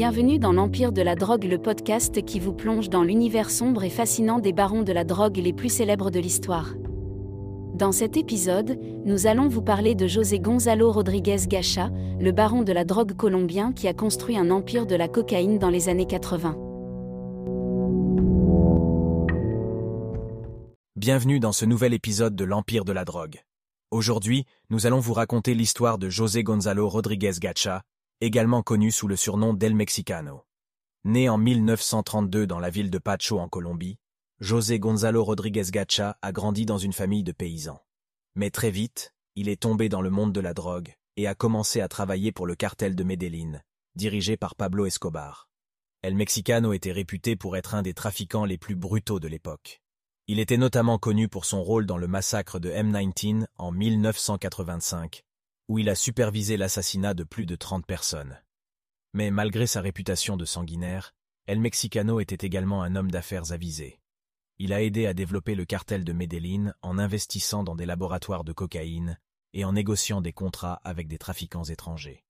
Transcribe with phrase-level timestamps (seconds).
[0.00, 3.90] Bienvenue dans l'Empire de la drogue, le podcast qui vous plonge dans l'univers sombre et
[3.90, 6.72] fascinant des barons de la drogue les plus célèbres de l'histoire.
[7.74, 12.72] Dans cet épisode, nous allons vous parler de José Gonzalo Rodriguez Gacha, le baron de
[12.72, 16.56] la drogue colombien qui a construit un empire de la cocaïne dans les années 80.
[20.96, 23.42] Bienvenue dans ce nouvel épisode de l'Empire de la drogue.
[23.90, 27.82] Aujourd'hui, nous allons vous raconter l'histoire de José Gonzalo Rodriguez Gacha,
[28.20, 30.44] également connu sous le surnom d'El Mexicano.
[31.04, 33.98] Né en 1932 dans la ville de Pacho en Colombie,
[34.40, 37.82] José Gonzalo Rodriguez Gacha a grandi dans une famille de paysans.
[38.34, 41.80] Mais très vite, il est tombé dans le monde de la drogue et a commencé
[41.80, 43.62] à travailler pour le cartel de Medellín,
[43.94, 45.48] dirigé par Pablo Escobar.
[46.02, 49.80] El Mexicano était réputé pour être un des trafiquants les plus brutaux de l'époque.
[50.26, 55.24] Il était notamment connu pour son rôle dans le massacre de M19 en 1985,
[55.70, 58.42] où il a supervisé l'assassinat de plus de 30 personnes.
[59.12, 61.14] Mais malgré sa réputation de sanguinaire,
[61.46, 64.00] El Mexicano était également un homme d'affaires avisé.
[64.58, 68.52] Il a aidé à développer le cartel de Medellín en investissant dans des laboratoires de
[68.52, 69.16] cocaïne
[69.52, 72.24] et en négociant des contrats avec des trafiquants étrangers.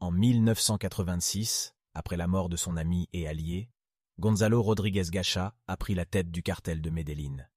[0.00, 3.70] En 1986, après la mort de son ami et allié,
[4.18, 7.48] Gonzalo Rodriguez Gacha a pris la tête du cartel de Medellín.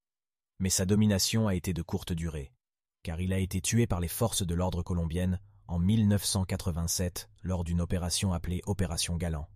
[0.59, 2.51] Mais sa domination a été de courte durée
[3.05, 7.79] car il a été tué par les forces de l'ordre colombienne en 1987 lors d'une
[7.79, 9.47] opération appelée Opération Galant.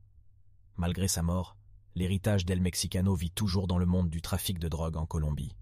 [0.78, 1.58] Malgré sa mort,
[1.95, 5.55] l'héritage d'El Mexicano vit toujours dans le monde du trafic de drogue en Colombie.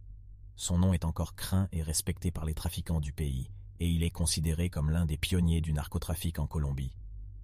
[0.58, 4.10] Son nom est encore craint et respecté par les trafiquants du pays, et il est
[4.10, 6.94] considéré comme l'un des pionniers du narcotrafic en Colombie.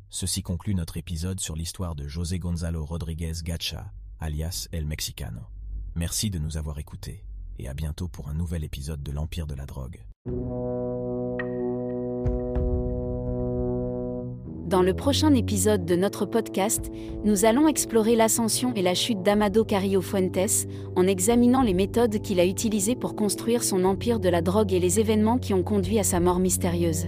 [0.09, 5.43] Ceci conclut notre épisode sur l'histoire de José Gonzalo Rodriguez Gacha, alias El Mexicano.
[5.95, 7.23] Merci de nous avoir écoutés,
[7.59, 10.03] et à bientôt pour un nouvel épisode de l'Empire de la drogue.
[14.73, 16.91] Dans le prochain épisode de notre podcast,
[17.23, 22.39] nous allons explorer l'ascension et la chute d'Amado Carrillo Fuentes, en examinant les méthodes qu'il
[22.39, 25.99] a utilisées pour construire son empire de la drogue et les événements qui ont conduit
[25.99, 27.05] à sa mort mystérieuse.